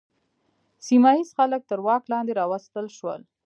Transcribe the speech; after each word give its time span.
سیمه 0.85 1.11
ییز 1.15 1.29
خلک 1.37 1.61
تر 1.69 1.79
واک 1.85 2.03
لاندې 2.11 2.33
راوستل 2.39 2.85
شول. 2.97 3.21